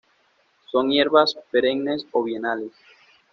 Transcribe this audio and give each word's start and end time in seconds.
Son 0.71 0.89
hierbas 0.89 1.35
perennes 1.51 2.07
o 2.11 2.23
bienales. 2.23 2.71